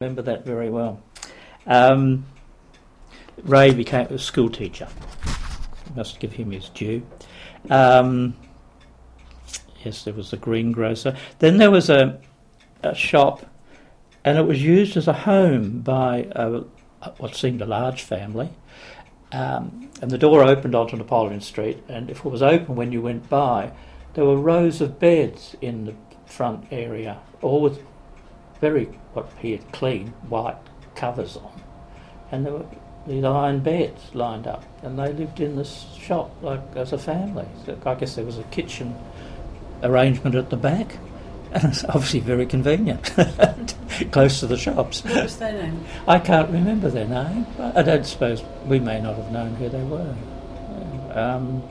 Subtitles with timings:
[0.00, 0.98] remember that very well.
[1.66, 2.24] Um,
[3.42, 4.88] Ray became a school teacher.
[5.94, 7.06] Must give him his due.
[7.68, 8.34] Um,
[9.84, 11.18] yes, there was the greengrocer.
[11.40, 12.18] Then there was a,
[12.82, 13.44] a shop,
[14.24, 16.62] and it was used as a home by a,
[17.18, 18.48] what seemed a large family.
[19.32, 23.02] Um, and the door opened onto Napoleon Street, and if it was open when you
[23.02, 23.70] went by,
[24.14, 25.94] there were rows of beds in the
[26.24, 27.82] front area, all with
[28.60, 30.56] very what appeared clean white
[30.94, 31.62] covers on,
[32.30, 32.66] and there were
[33.06, 37.46] these iron beds lined up, and they lived in this shop like as a family.
[37.64, 38.94] So I guess there was a kitchen
[39.82, 40.98] arrangement at the back,
[41.52, 43.02] and it's obviously very convenient,
[44.12, 45.02] close to the shops.
[45.04, 45.84] What was their name?
[46.06, 47.46] I can't remember their name.
[47.58, 50.14] I don't suppose we may not have known who they were.
[51.12, 51.62] Um,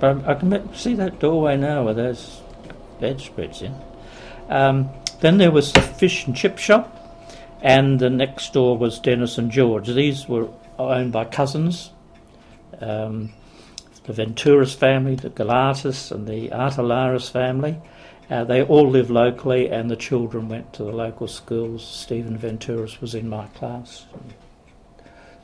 [0.00, 2.40] but I can see that doorway now where those
[3.00, 3.74] bedspreads in.
[4.48, 6.92] Um, then there was the fish and chip shop,
[7.62, 9.88] and the next door was Denis and George.
[9.88, 10.48] These were
[10.78, 11.90] owned by cousins.
[12.80, 13.32] Um,
[14.04, 17.78] the Venturas family, the Galatas, and the Artelaris family.
[18.30, 21.86] Uh, they all lived locally, and the children went to the local schools.
[21.86, 24.34] Stephen Venturas was in my class, and,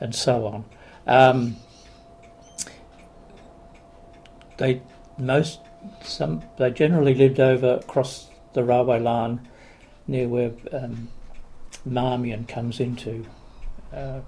[0.00, 0.64] and so on.
[1.06, 1.56] Um,
[4.58, 4.82] they
[5.16, 5.60] most
[6.02, 9.48] some they generally lived over across the railway line
[10.08, 11.08] near where um,
[11.86, 13.26] Marmion comes into
[13.92, 14.20] uh,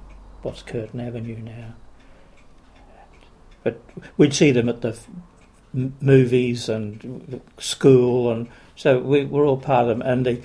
[0.43, 1.75] what's Curtin Avenue now.
[3.63, 3.83] But
[4.17, 5.09] we'd see them at the f-
[5.73, 10.03] movies and school, and so we were all part of them.
[10.03, 10.43] And the,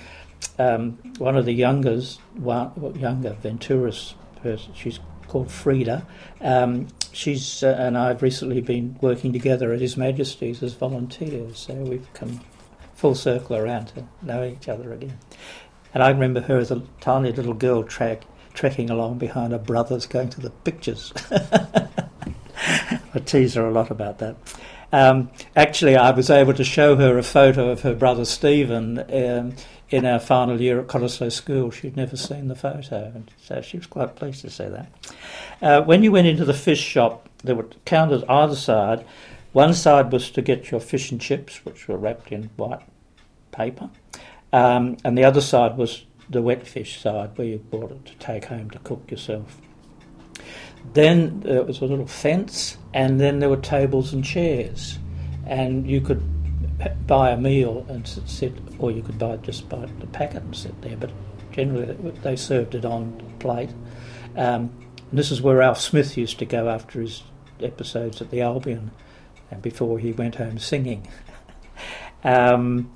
[0.58, 6.06] um, one of the youngers, one, younger Venturas person, she's called Frida.
[6.40, 11.74] Um, she's uh, and I've recently been working together at His Majesty's as volunteers, so
[11.74, 12.40] we've come
[12.96, 15.18] full circle around to know each other again.
[15.94, 20.06] And I remember her as a tiny little girl track, trekking along behind her brothers
[20.06, 21.12] going to the pictures.
[21.30, 24.36] I tease her a lot about that.
[24.92, 29.54] Um, actually, I was able to show her a photo of her brother Stephen um,
[29.90, 31.70] in our final year at Cottesloe School.
[31.70, 34.92] She'd never seen the photo, and so she was quite pleased to see that.
[35.60, 39.04] Uh, when you went into the fish shop, there were counters either side.
[39.56, 42.82] One side was to get your fish and chips, which were wrapped in white
[43.52, 43.88] paper,
[44.52, 48.14] um, and the other side was the wet fish side, where you bought it to
[48.16, 49.56] take home to cook yourself.
[50.92, 54.98] Then there was a little fence, and then there were tables and chairs,
[55.46, 56.22] and you could
[57.06, 60.78] buy a meal and sit, or you could buy just buy the packet and sit
[60.82, 60.98] there.
[60.98, 61.12] But
[61.52, 63.70] generally, they served it on plate.
[64.36, 64.70] Um,
[65.14, 67.22] this is where Alf Smith used to go after his
[67.62, 68.90] episodes at the Albion,
[69.50, 71.06] and before he went home singing.
[72.24, 72.92] um,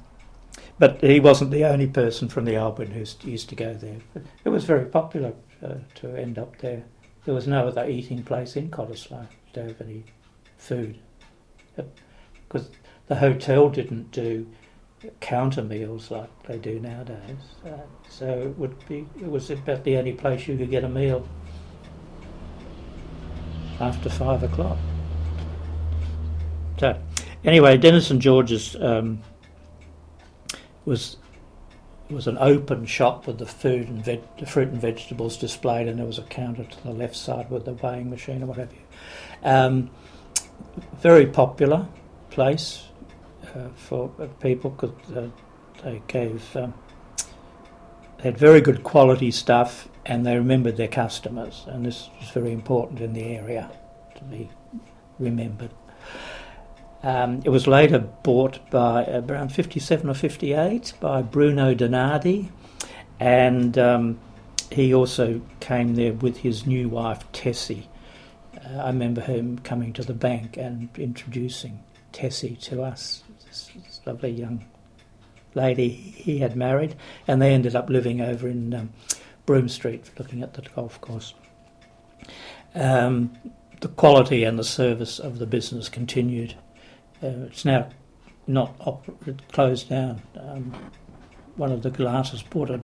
[0.79, 3.99] but he wasn't the only person from the Albion who used to go there.
[4.15, 6.85] But it was very popular uh, to end up there.
[7.27, 9.27] There was no other eating place in Cottesloe.
[9.53, 10.05] Don't have any
[10.57, 10.99] food
[12.49, 12.71] because
[13.07, 14.47] the hotel didn't do
[15.21, 17.55] counter meals like they do nowadays.
[17.65, 17.71] Uh,
[18.09, 21.27] so it would be it was about the only place you could get a meal
[23.81, 24.79] after five o'clock.
[26.81, 26.99] So
[27.45, 29.21] anyway, Denis and George's um,
[30.87, 31.19] was
[32.09, 36.07] was an open shop with the food and the fruit and vegetables displayed, and there
[36.07, 38.79] was a counter to the left side with the weighing machine or what have you.
[39.43, 39.91] Um,
[41.03, 41.87] very popular
[42.31, 42.85] place
[43.55, 44.09] uh, for
[44.41, 45.29] people because uh,
[45.85, 46.73] they gave um,
[48.17, 52.53] they had very good quality stuff and they remembered their customers, and this was very
[52.53, 53.71] important in the area
[54.15, 54.49] to be
[55.19, 55.73] remembered.
[57.03, 62.51] Um, it was later bought by around 57 or 58 by Bruno Donardi,
[63.19, 64.21] and um,
[64.71, 67.89] he also came there with his new wife Tessie.
[68.57, 74.01] Uh, I remember him coming to the bank and introducing Tessie to us, this, this
[74.05, 74.67] lovely young
[75.55, 76.97] lady he had married,
[77.27, 78.93] and they ended up living over in um,
[79.47, 81.35] Broome Street, looking at the golf course.
[82.75, 83.33] Um,
[83.81, 86.55] the quality and the service of the business continued.
[87.23, 87.89] Uh, it's now
[88.47, 89.07] not op-
[89.53, 90.23] closed down.
[90.39, 90.75] Um,
[91.57, 92.79] one of the glasses bought a